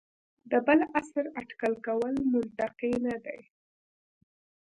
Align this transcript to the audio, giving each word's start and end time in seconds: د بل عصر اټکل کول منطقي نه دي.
د 0.51 0.53
بل 0.67 0.79
عصر 0.97 1.25
اټکل 1.39 1.73
کول 1.85 2.13
منطقي 2.31 2.93
نه 3.05 3.15
دي. 3.25 3.39